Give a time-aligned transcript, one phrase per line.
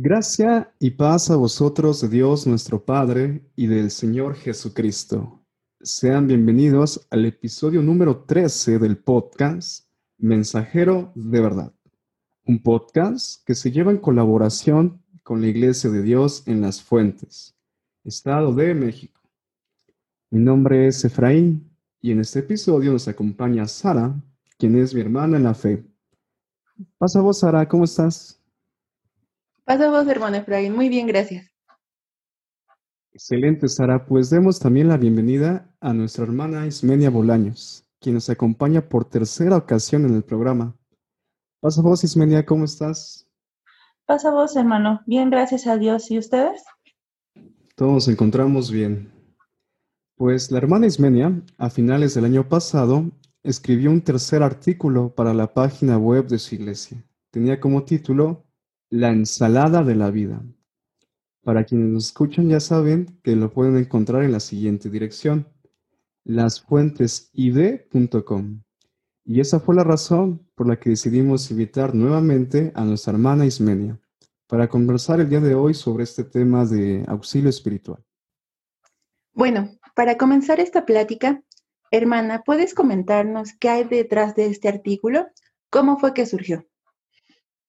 [0.00, 5.44] Gracia y paz a vosotros de Dios nuestro Padre y del Señor Jesucristo.
[5.80, 11.72] Sean bienvenidos al episodio número 13 del podcast Mensajero de Verdad,
[12.46, 17.56] un podcast que se lleva en colaboración con la Iglesia de Dios en Las Fuentes,
[18.04, 19.20] Estado de México.
[20.30, 24.14] Mi nombre es Efraín y en este episodio nos acompaña Sara,
[24.58, 25.84] quien es mi hermana en la fe.
[26.98, 28.37] Pasa vos, Sara, ¿cómo estás?
[29.68, 30.74] Pasa vos, hermano Efraín.
[30.74, 31.52] Muy bien, gracias.
[33.12, 34.06] Excelente, Sara.
[34.06, 39.58] Pues demos también la bienvenida a nuestra hermana Ismenia Bolaños, quien nos acompaña por tercera
[39.58, 40.74] ocasión en el programa.
[41.60, 43.28] Pasa vos, Ismenia, ¿cómo estás?
[44.06, 45.02] Pasa vos, hermano.
[45.04, 46.10] Bien, gracias a Dios.
[46.10, 46.64] ¿Y ustedes?
[47.76, 49.12] Todos nos encontramos bien.
[50.16, 53.04] Pues la hermana Ismenia, a finales del año pasado,
[53.42, 57.04] escribió un tercer artículo para la página web de su iglesia.
[57.30, 58.47] Tenía como título
[58.90, 60.42] la ensalada de la vida.
[61.42, 65.46] Para quienes nos escuchan ya saben que lo pueden encontrar en la siguiente dirección,
[66.24, 68.62] lasfuentesid.com.
[69.24, 73.98] Y esa fue la razón por la que decidimos invitar nuevamente a nuestra hermana Ismenia
[74.46, 78.02] para conversar el día de hoy sobre este tema de auxilio espiritual.
[79.32, 81.42] Bueno, para comenzar esta plática,
[81.90, 85.26] hermana, ¿puedes comentarnos qué hay detrás de este artículo?
[85.70, 86.67] ¿Cómo fue que surgió?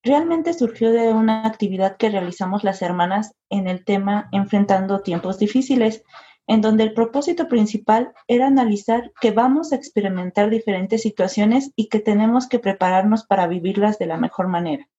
[0.04, 6.04] Realmente surgió de una actividad que realizamos las hermanas en el tema Enfrentando tiempos difíciles,
[6.48, 12.00] en donde el propósito principal era analizar que vamos a experimentar diferentes situaciones y que
[12.00, 14.90] tenemos que prepararnos para vivirlas de la mejor manera.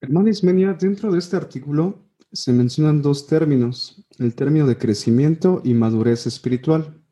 [0.00, 1.98] Hermana Ismenia, dentro de este artículo
[2.32, 7.02] se mencionan dos términos, el término de crecimiento y madurez espiritual.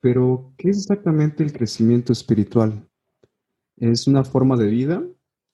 [0.00, 2.86] Pero, ¿qué es exactamente el crecimiento espiritual?
[3.76, 5.02] ¿Es una forma de vida?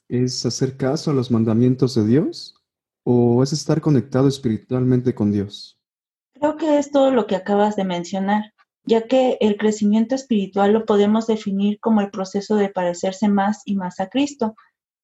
[0.08, 2.54] ¿Es hacer caso a los mandamientos de Dios
[3.04, 5.80] o es estar conectado espiritualmente con Dios?
[6.34, 8.52] Creo que es todo lo que acabas de mencionar,
[8.84, 13.74] ya que el crecimiento espiritual lo podemos definir como el proceso de parecerse más y
[13.74, 14.54] más a Cristo.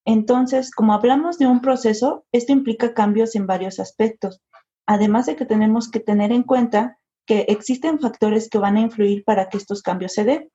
[0.05, 4.41] Entonces, como hablamos de un proceso, esto implica cambios en varios aspectos,
[4.87, 9.25] además de que tenemos que tener en cuenta que existen factores que van a influir
[9.25, 10.51] para que estos cambios se den.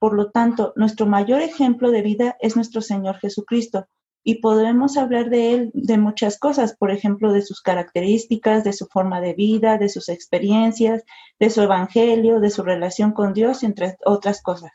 [0.00, 3.86] Por lo tanto, nuestro mayor ejemplo de vida es nuestro Señor Jesucristo,
[4.22, 8.86] y podemos hablar de él de muchas cosas, por ejemplo, de sus características, de su
[8.86, 11.04] forma de vida, de sus experiencias,
[11.38, 14.72] de su evangelio, de su relación con Dios, entre otras cosas.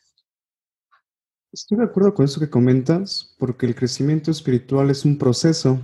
[1.52, 5.80] Estoy de acuerdo con eso que comentas, porque el crecimiento espiritual es un proceso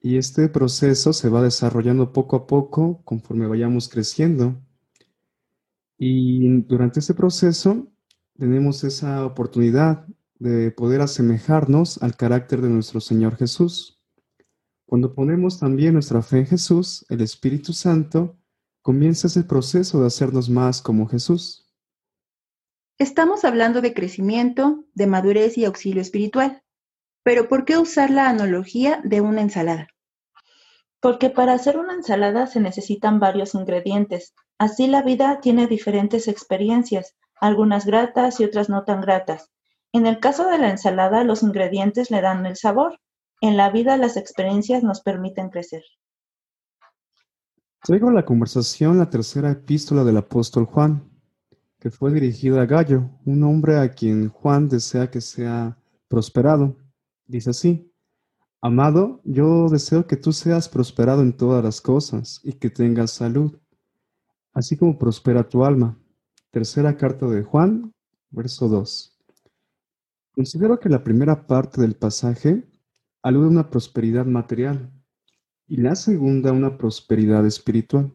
[0.00, 4.56] y este proceso se va desarrollando poco a poco conforme vayamos creciendo.
[5.98, 7.88] Y durante ese proceso
[8.40, 10.06] tenemos esa oportunidad
[10.38, 14.00] de poder asemejarnos al carácter de nuestro Señor Jesús.
[14.86, 18.38] Cuando ponemos también nuestra fe en Jesús, el Espíritu Santo
[18.80, 21.70] comienza ese proceso de hacernos más como Jesús.
[22.96, 26.62] Estamos hablando de crecimiento, de madurez y auxilio espiritual.
[27.22, 29.88] Pero ¿por qué usar la analogía de una ensalada?
[30.98, 34.32] Porque para hacer una ensalada se necesitan varios ingredientes.
[34.56, 39.50] Así la vida tiene diferentes experiencias algunas gratas y otras no tan gratas.
[39.92, 43.00] En el caso de la ensalada, los ingredientes le dan el sabor.
[43.40, 45.82] En la vida, las experiencias nos permiten crecer.
[47.82, 51.10] Traigo la conversación la tercera epístola del apóstol Juan,
[51.80, 55.78] que fue dirigida a Gallo, un hombre a quien Juan desea que sea
[56.08, 56.76] prosperado.
[57.26, 57.90] Dice así,
[58.62, 63.58] Amado, yo deseo que tú seas prosperado en todas las cosas y que tengas salud,
[64.52, 65.98] así como prospera tu alma.
[66.52, 67.94] Tercera carta de Juan,
[68.30, 69.16] verso 2.
[70.34, 72.68] Considero que la primera parte del pasaje
[73.22, 74.90] alude a una prosperidad material
[75.68, 78.12] y la segunda a una prosperidad espiritual.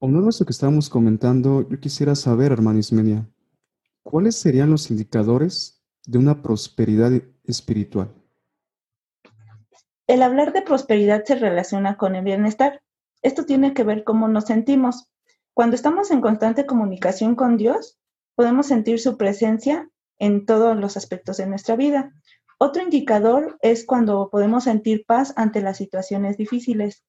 [0.00, 3.30] Aunado a esto que estábamos comentando, yo quisiera saber, hermana Ismenia,
[4.02, 7.12] ¿cuáles serían los indicadores de una prosperidad
[7.44, 8.12] espiritual?
[10.08, 12.82] El hablar de prosperidad se relaciona con el bienestar.
[13.22, 15.08] Esto tiene que ver cómo nos sentimos.
[15.54, 17.96] Cuando estamos en constante comunicación con Dios,
[18.34, 22.12] podemos sentir su presencia en todos los aspectos de nuestra vida.
[22.58, 27.04] Otro indicador es cuando podemos sentir paz ante las situaciones difíciles.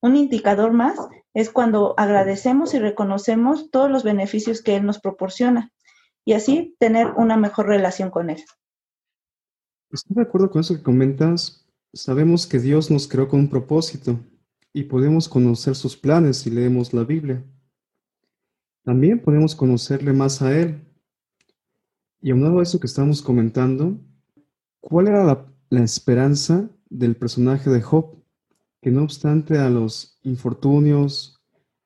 [0.00, 0.96] Un indicador más
[1.34, 5.70] es cuando agradecemos y reconocemos todos los beneficios que Él nos proporciona
[6.24, 8.42] y así tener una mejor relación con Él.
[9.90, 11.66] Estoy de acuerdo con eso que comentas.
[11.92, 14.18] Sabemos que Dios nos creó con un propósito
[14.72, 17.44] y podemos conocer sus planes si leemos la Biblia.
[18.84, 20.80] También podemos conocerle más a Él.
[22.20, 23.98] Y aunado a eso que estamos comentando,
[24.80, 28.22] ¿cuál era la, la esperanza del personaje de Job?
[28.82, 31.40] que no obstante a los infortunios,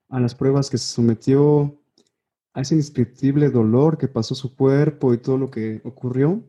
[0.08, 1.78] a las pruebas que se sometió,
[2.54, 6.42] a ese indescriptible dolor que pasó su cuerpo y todo lo que ocurrió,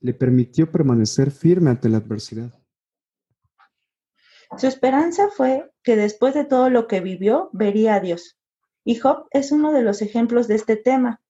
[0.00, 2.52] le permitió permanecer firme ante la adversidad.
[4.56, 8.38] Su esperanza fue que después de todo lo que vivió, vería a Dios.
[8.84, 11.20] Y Job es uno de los ejemplos de este tema,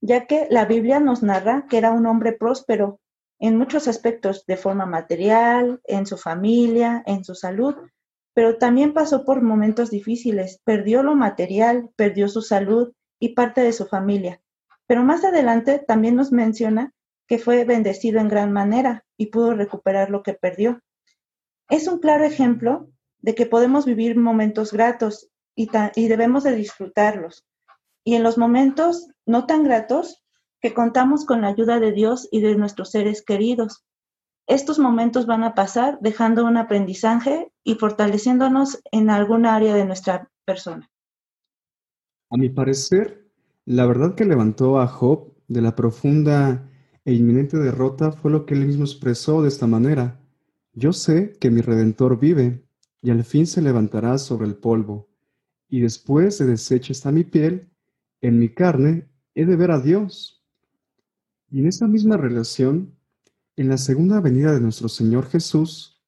[0.00, 3.00] ya que la Biblia nos narra que era un hombre próspero
[3.38, 7.74] en muchos aspectos, de forma material, en su familia, en su salud,
[8.34, 13.72] pero también pasó por momentos difíciles, perdió lo material, perdió su salud y parte de
[13.72, 14.40] su familia.
[14.86, 16.92] Pero más adelante también nos menciona
[17.26, 20.80] que fue bendecido en gran manera y pudo recuperar lo que perdió.
[21.70, 22.90] Es un claro ejemplo
[23.20, 25.68] de que podemos vivir momentos gratos y,
[26.08, 27.46] debemos de disfrutarlos.
[28.04, 30.24] Y en los momentos no tan gratos,
[30.60, 33.84] que contamos con la ayuda de Dios y de nuestros seres queridos.
[34.46, 40.28] Estos momentos van a pasar dejando un aprendizaje y fortaleciéndonos en alguna área de nuestra
[40.44, 40.90] persona.
[42.30, 43.30] A mi parecer,
[43.64, 46.68] la verdad que levantó a Job de la profunda
[47.04, 50.19] e inminente derrota fue lo que él mismo expresó de esta manera.
[50.72, 52.64] Yo sé que mi Redentor vive,
[53.02, 55.08] y al fin se levantará sobre el polvo,
[55.68, 57.70] y después de deshecha está mi piel,
[58.20, 60.44] en mi carne he de ver a Dios.
[61.50, 62.96] Y en esa misma relación,
[63.56, 66.00] en la segunda venida de nuestro Señor Jesús,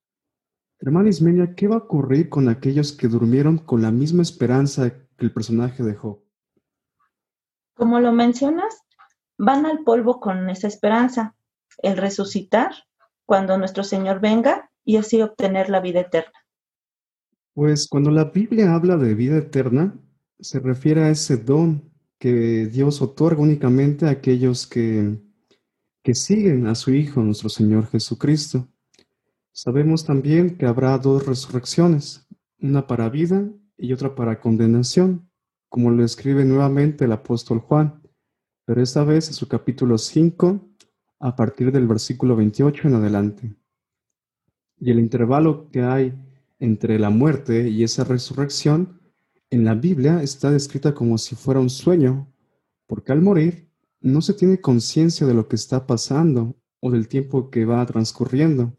[0.79, 5.25] hermana Ismenia, ¿qué va a ocurrir con aquellos que durmieron con la misma esperanza que
[5.25, 6.21] el personaje de Job?
[7.75, 8.83] Como lo mencionas,
[9.39, 11.35] van al polvo con esa esperanza,
[11.79, 12.73] el resucitar
[13.27, 16.33] cuando nuestro Señor venga y así obtener la vida eterna?
[17.55, 19.95] Pues cuando la Biblia habla de vida eterna,
[20.41, 25.19] se refiere a ese don que Dios otorga únicamente a aquellos que,
[26.03, 28.69] que siguen a su Hijo, nuestro Señor Jesucristo.
[29.53, 32.27] Sabemos también que habrá dos resurrecciones,
[32.61, 35.29] una para vida y otra para condenación,
[35.69, 38.03] como lo escribe nuevamente el apóstol Juan,
[38.65, 40.72] pero esta vez en su capítulo 5,
[41.23, 43.55] a partir del versículo 28 en adelante.
[44.81, 46.13] Y el intervalo que hay
[46.59, 49.01] entre la muerte y esa resurrección
[49.49, 52.29] en la Biblia está descrita como si fuera un sueño,
[52.89, 53.71] porque al morir
[54.01, 58.77] no se tiene conciencia de lo que está pasando o del tiempo que va transcurriendo.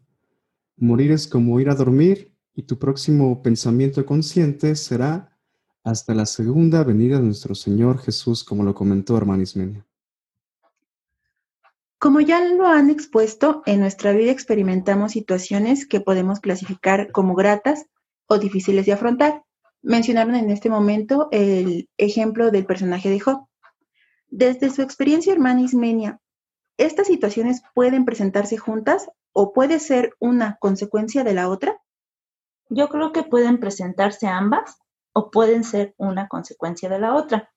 [0.76, 5.34] Morir es como ir a dormir y tu próximo pensamiento consciente será
[5.82, 9.86] hasta la segunda venida de nuestro Señor Jesús, como lo comentó hermano Ismenia.
[11.98, 17.86] Como ya lo han expuesto, en nuestra vida experimentamos situaciones que podemos clasificar como gratas
[18.26, 19.42] o difíciles de afrontar.
[19.82, 23.46] Mencionaron en este momento el ejemplo del personaje de Job.
[24.28, 26.20] Desde su experiencia, hermana Ismenia,
[26.76, 31.80] ¿estas situaciones pueden presentarse juntas o puede ser una consecuencia de la otra?
[32.68, 34.78] Yo creo que pueden presentarse ambas
[35.12, 37.53] o pueden ser una consecuencia de la otra.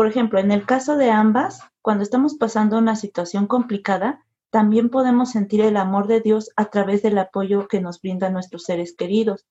[0.00, 5.32] Por ejemplo, en el caso de ambas, cuando estamos pasando una situación complicada, también podemos
[5.32, 9.46] sentir el amor de Dios a través del apoyo que nos brindan nuestros seres queridos.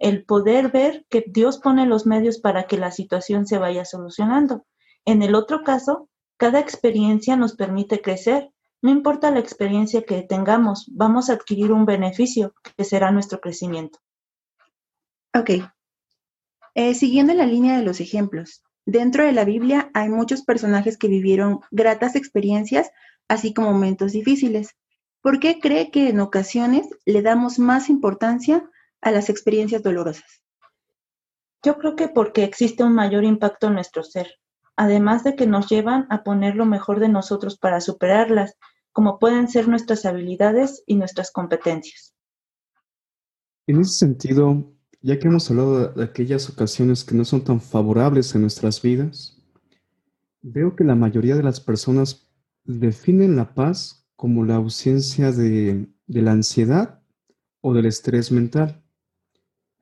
[0.00, 4.66] El poder ver que Dios pone los medios para que la situación se vaya solucionando.
[5.04, 8.50] En el otro caso, cada experiencia nos permite crecer.
[8.80, 14.00] No importa la experiencia que tengamos, vamos a adquirir un beneficio que será nuestro crecimiento.
[15.32, 15.50] Ok.
[16.74, 21.06] Eh, siguiendo la línea de los ejemplos, Dentro de la Biblia hay muchos personajes que
[21.06, 22.90] vivieron gratas experiencias,
[23.28, 24.74] así como momentos difíciles.
[25.20, 28.68] ¿Por qué cree que en ocasiones le damos más importancia
[29.00, 30.42] a las experiencias dolorosas?
[31.64, 34.40] Yo creo que porque existe un mayor impacto en nuestro ser,
[34.74, 38.56] además de que nos llevan a poner lo mejor de nosotros para superarlas,
[38.90, 42.14] como pueden ser nuestras habilidades y nuestras competencias.
[43.68, 44.72] En ese sentido,
[45.02, 49.36] ya que hemos hablado de aquellas ocasiones que no son tan favorables en nuestras vidas,
[50.42, 52.28] veo que la mayoría de las personas
[52.64, 57.02] definen la paz como la ausencia de, la ansiedad
[57.60, 58.84] o del estrés mental.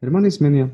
[0.01, 0.73] Hermana Ismenia,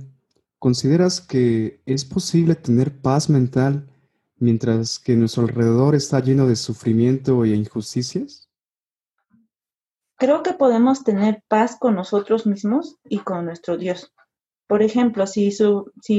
[0.60, 3.90] ¿consideras que es posible tener paz mental
[4.38, 8.48] mientras que nuestro alrededor está lleno de sufrimiento e injusticias?
[10.16, 14.14] Creo que podemos tener paz con nosotros mismos y con nuestro Dios.
[14.66, 15.52] Por ejemplo, si,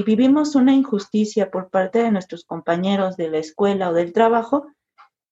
[0.06, 4.68] vivimos una injusticia por parte de nuestros compañeros de la escuela o del trabajo,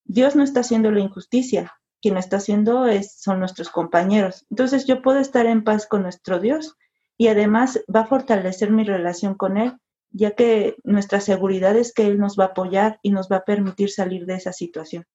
[0.03, 4.45] Dios no está haciendo la injusticia, quien lo está haciendo es, son nuestros compañeros.
[4.50, 6.75] Entonces yo puedo estar en paz con nuestro Dios
[7.17, 9.74] y además va a fortalecer mi relación con Él,
[10.12, 13.45] ya que nuestra seguridad es que Él nos va a apoyar y nos va a
[13.45, 15.05] permitir salir de esa situación.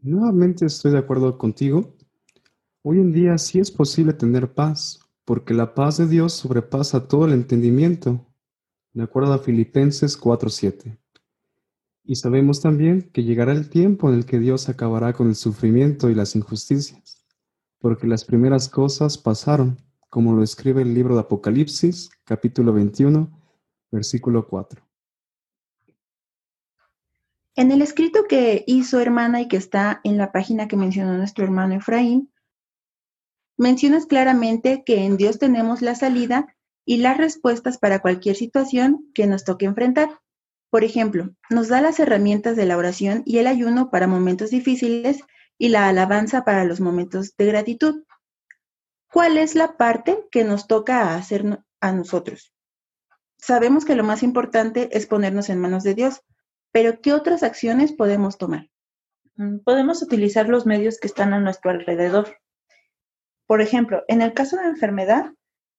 [0.00, 1.96] Nuevamente estoy de acuerdo contigo.
[2.82, 7.26] Hoy en día sí es posible tener paz, porque la paz de Dios sobrepasa todo
[7.26, 8.24] el entendimiento,
[8.94, 10.96] de acuerdo a Filipenses 4:7.
[12.02, 16.08] Y sabemos también que llegará el tiempo en el que Dios acabará con el sufrimiento
[16.08, 17.26] y las injusticias,
[17.78, 19.76] porque las primeras cosas pasaron,
[20.08, 23.30] como lo escribe el libro de Apocalipsis, capítulo 21,
[23.90, 24.82] versículo 4.
[27.54, 31.44] En el escrito que hizo hermana y que está en la página que mencionó nuestro
[31.44, 32.30] hermano Efraín,
[33.58, 36.54] mencionas claramente que en Dios tenemos la salida
[36.86, 40.20] y las respuestas para cualquier situación que nos toque enfrentar.
[40.70, 45.20] Por ejemplo, nos da las herramientas de la oración y el ayuno para momentos difíciles
[45.58, 48.04] y la alabanza para los momentos de gratitud.
[49.10, 52.54] ¿Cuál es la parte que nos toca hacer a nosotros?
[53.38, 56.22] Sabemos que lo más importante es ponernos en manos de Dios,
[56.72, 58.68] pero ¿qué otras acciones podemos tomar?
[59.36, 62.36] Mm, podemos utilizar los medios que están a nuestro alrededor.
[63.48, 65.32] Por ejemplo, en el caso de enfermedad,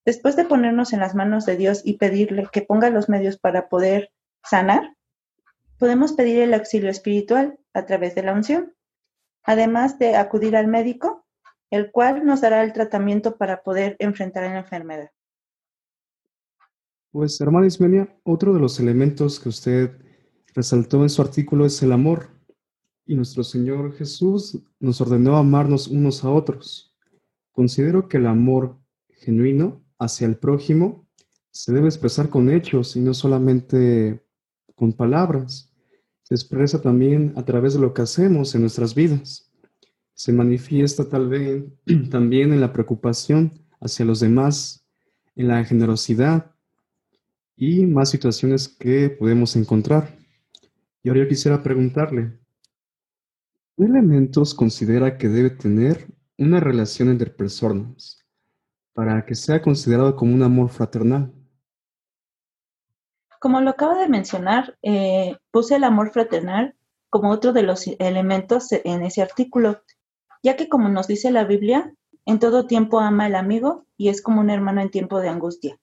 [0.04, 3.70] después de ponernos en las manos de Dios y pedirle que ponga los medios para
[3.70, 4.10] poder
[4.44, 4.96] sanar,
[5.78, 8.74] podemos pedir el auxilio espiritual a través de la unción,
[9.44, 11.28] además de acudir al médico,
[11.70, 15.12] el cual nos dará el tratamiento para poder enfrentar la enfermedad.
[17.12, 19.92] Pues, hermana Ismenia, otro de los elementos que usted
[20.56, 22.30] resaltó en su artículo es el amor.
[23.06, 26.89] Y nuestro Señor Jesús nos ordenó amarnos unos a otros.
[27.60, 31.06] Considero que el amor genuino hacia el prójimo
[31.52, 34.24] se debe expresar con hechos y no solamente
[34.76, 35.70] con palabras.
[36.24, 39.52] Se expresa también a través de lo que hacemos en nuestras vidas.
[40.14, 41.66] Se manifiesta tal vez
[42.10, 43.52] también en la preocupación
[43.82, 44.88] hacia los demás,
[45.36, 46.56] en la generosidad
[47.58, 50.18] y más situaciones que podemos encontrar.
[51.04, 52.40] Y ahora yo quisiera preguntarle,
[53.76, 58.26] ¿qué elementos considera que debe tener una relación entre personas
[58.94, 61.34] para que sea considerado como un amor fraternal?
[63.42, 66.76] Como lo acaba de mencionar, eh, puse el amor fraternal
[67.10, 69.82] como otro de los elementos en ese artículo,
[70.42, 71.94] ya que como nos dice la Biblia,
[72.26, 75.78] en todo tiempo ama al amigo y es como un hermano en tiempo de angustia.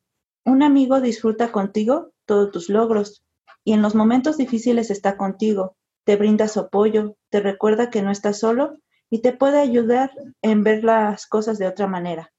[0.44, 3.22] Un amigo disfruta contigo todos tus logros,
[3.62, 8.10] y en los momentos difíciles está contigo, te brinda su apoyo, te recuerda que no
[8.10, 8.78] estás solo
[9.10, 10.10] y te puede ayudar
[10.42, 12.32] en ver las cosas de otra manera.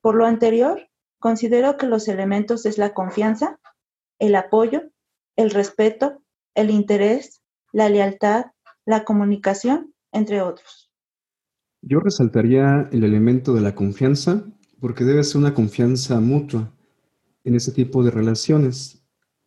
[0.00, 0.88] Por lo anterior,
[1.18, 3.58] considero que los elementos es la confianza,
[4.18, 4.82] el apoyo,
[5.36, 6.22] el respeto,
[6.54, 8.46] el interés, la lealtad,
[8.86, 10.90] la comunicación, entre otros.
[11.82, 14.44] Yo resaltaría el elemento de la confianza
[14.80, 16.72] porque debe ser una confianza mutua
[17.44, 19.02] en ese tipo de relaciones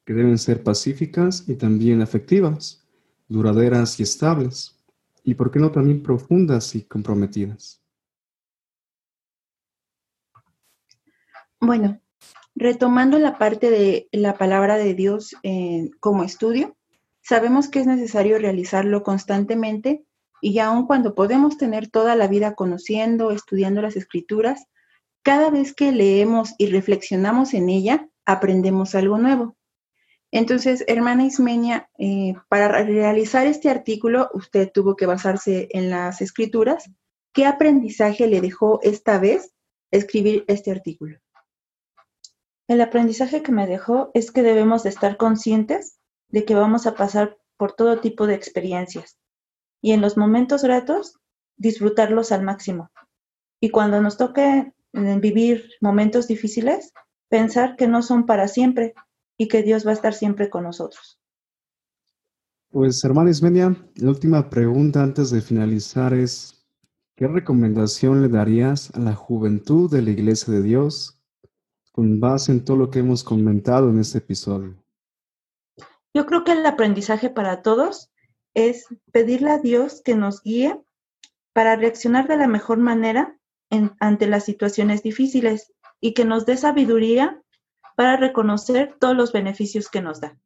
[0.05, 2.88] que deben ser pacíficas y también afectivas,
[3.27, 4.76] duraderas y estables,
[5.27, 7.84] y por qué no también profundas y comprometidas.
[11.60, 12.00] Bueno,
[12.55, 16.77] retomando la parte de la palabra de Dios eh, como estudio,
[17.22, 20.05] sabemos que es necesario realizarlo constantemente
[20.41, 24.67] y aun cuando podemos tener toda la vida conociendo, estudiando las escrituras,
[25.24, 29.57] cada vez que leemos y reflexionamos en ella, aprendemos algo nuevo.
[30.38, 36.91] Entonces, hermana Ismenia, eh, para realizar este artículo, usted tuvo que basarse en las escrituras.
[37.34, 39.51] ¿Qué aprendizaje le dejó esta vez
[39.89, 41.17] escribir este artículo?
[42.67, 45.98] El aprendizaje que me dejó es que debemos de estar conscientes
[46.29, 49.17] de que vamos a pasar por todo tipo de experiencias
[49.82, 51.17] y en los momentos gratos
[51.56, 52.91] disfrutarlos al máximo.
[53.60, 56.94] Y cuando nos toque eh, vivir momentos difíciles,
[57.27, 58.94] pensar que no son para siempre,
[59.38, 61.20] y que Dios va a estar siempre con nosotros.
[62.70, 66.67] Pues hermana Ismenia, la última pregunta antes de finalizar es,
[67.15, 71.20] ¿qué recomendación le darías a la juventud de la Iglesia de Dios
[71.91, 74.75] con base en todo lo que hemos comentado en este episodio?
[76.13, 78.12] Yo creo que el aprendizaje para todos
[78.53, 80.82] es pedirle a Dios que nos guíe
[81.53, 83.39] para reaccionar de la mejor manera
[84.00, 87.41] ante las situaciones difíciles y que nos dé sabiduría
[87.98, 90.39] para reconocer todos los beneficios que nos da.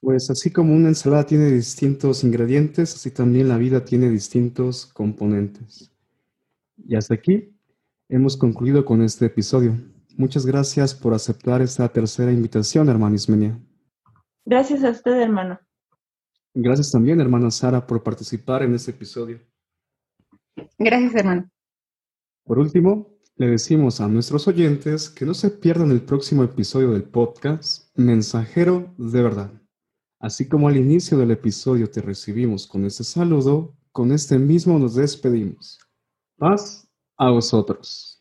[0.00, 5.92] Pues así como una ensalada tiene distintos ingredientes, así también la vida tiene distintos componentes.
[6.78, 7.54] Y hasta aquí
[8.08, 9.76] hemos concluido con este episodio.
[10.16, 13.60] Muchas gracias por aceptar esta tercera invitación, hermana Ismenia.
[14.46, 15.60] Gracias a usted, hermano.
[16.54, 19.38] Gracias también, hermana Sara, por participar en este episodio.
[20.78, 21.50] Gracias, hermano.
[22.44, 27.04] Por último, le decimos a nuestros oyentes que no se pierdan el próximo episodio del
[27.04, 29.52] podcast Mensajero de Verdad.
[30.18, 34.96] Así como al inicio del episodio te recibimos con este saludo, con este mismo nos
[34.96, 35.78] despedimos.
[36.36, 38.17] Paz a vosotros.